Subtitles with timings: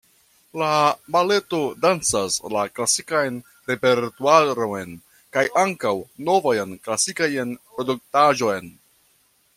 [0.59, 0.67] La
[1.15, 3.37] baleto dancas la klasikan
[3.73, 4.97] repertuaron
[5.37, 5.95] kaj ankaŭ
[6.31, 8.77] novajn klasikajn produktaĵojn.